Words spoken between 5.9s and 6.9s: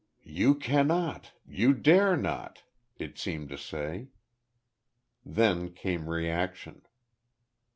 reaction.